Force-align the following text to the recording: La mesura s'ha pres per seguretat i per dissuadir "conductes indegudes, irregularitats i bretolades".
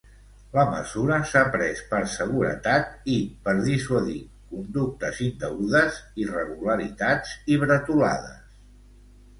La 0.53 0.61
mesura 0.69 1.17
s'ha 1.31 1.43
pres 1.55 1.83
per 1.91 1.99
seguretat 2.13 3.11
i 3.17 3.19
per 3.45 3.55
dissuadir 3.67 4.17
"conductes 4.55 5.21
indegudes, 5.29 6.01
irregularitats 6.27 7.39
i 7.57 7.65
bretolades". 7.65 8.59